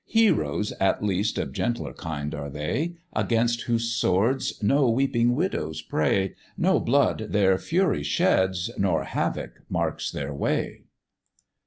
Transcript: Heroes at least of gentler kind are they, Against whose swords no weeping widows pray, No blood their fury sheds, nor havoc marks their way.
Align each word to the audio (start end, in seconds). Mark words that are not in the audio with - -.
Heroes 0.07 0.71
at 0.79 1.03
least 1.03 1.37
of 1.37 1.53
gentler 1.53 1.93
kind 1.93 2.33
are 2.33 2.49
they, 2.49 2.95
Against 3.13 3.61
whose 3.65 3.91
swords 3.93 4.53
no 4.63 4.89
weeping 4.89 5.35
widows 5.35 5.83
pray, 5.83 6.33
No 6.57 6.79
blood 6.79 7.27
their 7.29 7.59
fury 7.59 8.01
sheds, 8.01 8.71
nor 8.79 9.03
havoc 9.03 9.59
marks 9.69 10.09
their 10.09 10.33
way. 10.33 10.85